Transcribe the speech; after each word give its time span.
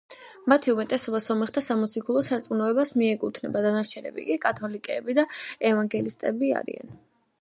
მათი 0.51 0.71
უმეტესობა 0.75 1.19
სომეხთა 1.25 1.61
სამოციქულო 1.65 2.23
სარწმუნოებას 2.29 2.93
მიეკუთვნება, 3.01 3.63
დანარჩენები 3.69 4.27
კი 4.31 4.39
კათოლიკეები 4.47 5.17
და 5.21 5.27
ევანგელისტები 5.73 6.51
არიან. 6.63 6.99